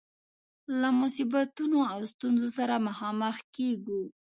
[0.79, 4.01] له مصیبتونو او ستونزو سره مخامخ کيږو.